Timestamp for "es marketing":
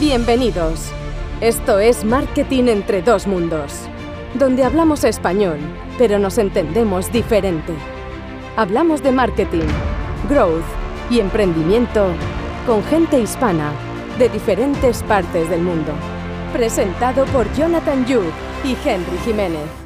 1.78-2.64